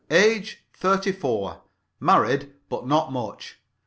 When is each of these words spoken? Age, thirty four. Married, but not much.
Age, 0.09 0.63
thirty 0.73 1.11
four. 1.11 1.61
Married, 1.99 2.53
but 2.69 2.87
not 2.87 3.13
much. 3.13 3.59